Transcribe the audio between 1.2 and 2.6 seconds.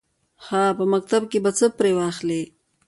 کې به څه پرې واخلې.